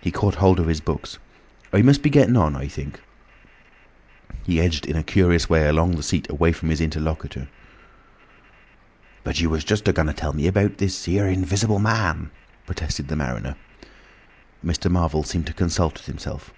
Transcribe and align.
He 0.00 0.10
caught 0.10 0.34
hold 0.34 0.58
of 0.58 0.66
his 0.66 0.80
books. 0.80 1.20
"I 1.72 1.82
must 1.82 2.02
be 2.02 2.10
getting 2.10 2.36
on, 2.36 2.56
I 2.56 2.66
think," 2.66 2.98
he 4.28 4.34
said. 4.34 4.38
He 4.46 4.60
edged 4.60 4.86
in 4.86 4.96
a 4.96 5.04
curious 5.04 5.48
way 5.48 5.68
along 5.68 5.92
the 5.94 6.02
seat 6.02 6.28
away 6.28 6.50
from 6.50 6.68
his 6.68 6.80
interlocutor. 6.80 7.46
"But 9.22 9.40
you 9.40 9.48
was 9.50 9.62
just 9.62 9.86
a 9.86 9.92
going 9.92 10.08
to 10.08 10.14
tell 10.14 10.32
me 10.32 10.48
about 10.48 10.78
this 10.78 11.04
here 11.04 11.28
Invisible 11.28 11.78
Man!" 11.78 12.32
protested 12.66 13.06
the 13.06 13.14
mariner. 13.14 13.54
Mr. 14.64 14.90
Marvel 14.90 15.22
seemed 15.22 15.46
to 15.46 15.52
consult 15.52 15.94
with 15.94 16.06
himself. 16.06 16.52